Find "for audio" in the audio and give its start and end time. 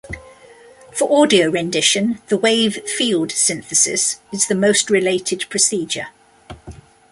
0.93-1.51